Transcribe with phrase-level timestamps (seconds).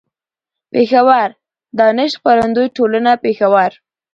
[0.71, 1.29] پېښور:
[1.77, 3.71] دانش خپرندويه ټولنه، پېښور